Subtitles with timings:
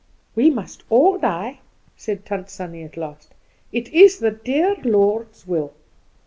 [0.33, 1.59] "We must all die,"
[1.95, 3.35] said Tant Sannie at last;
[3.71, 5.73] "it is the dear Lord's will."